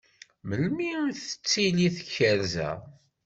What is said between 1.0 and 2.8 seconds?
i d-tettili tkerza?